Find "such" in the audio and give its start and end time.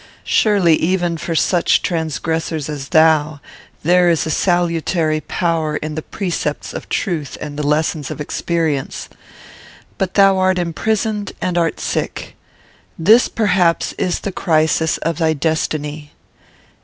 1.35-1.83